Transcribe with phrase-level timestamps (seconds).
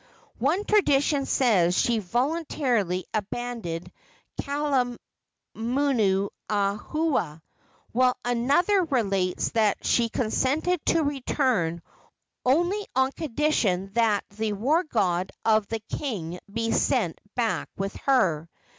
[0.39, 3.91] One tradition says she voluntarily abandoned
[4.41, 4.99] Kalaunuiohua,
[7.91, 11.83] while another relates that she consented to return
[12.43, 18.49] only on condition that the war god of the king be sent back with her.